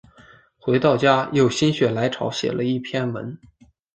[0.57, 3.37] 回到家又心血来潮写了一篇文